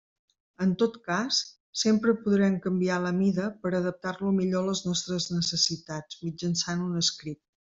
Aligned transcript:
En 0.65 0.69
tot 0.83 0.95
cas, 1.09 1.41
sempre 1.81 2.15
podrem 2.23 2.57
canviar 2.65 2.97
la 3.05 3.11
mida 3.19 3.47
per 3.67 3.75
adaptar-lo 3.81 4.33
millor 4.41 4.67
a 4.67 4.71
les 4.71 4.83
nostres 4.87 5.29
necessitats, 5.37 6.23
mitjançant 6.29 6.87
un 6.89 7.09
script. 7.13 7.43